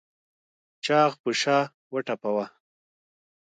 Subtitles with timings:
[0.85, 1.57] چاغ په شا
[1.93, 2.45] وټپوه.